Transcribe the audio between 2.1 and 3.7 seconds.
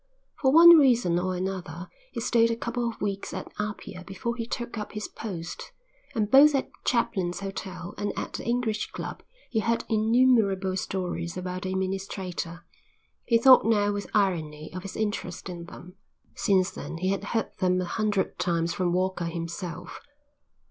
he stayed a couple of weeks at